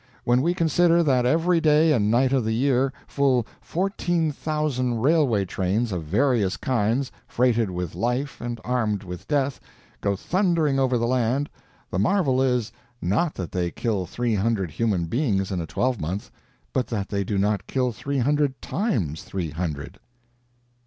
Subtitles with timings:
[0.23, 5.45] When we consider that every day and night of the year full fourteen thousand railway
[5.45, 9.59] trains of various kinds, freighted with life and armed with death,
[10.01, 11.51] go thundering over the land,
[11.91, 12.71] the marvel is,
[13.03, 16.31] _not _that they kill three hundred human beings in a twelvemonth,
[16.73, 19.99] but that they do not kill three hundred times three hundred!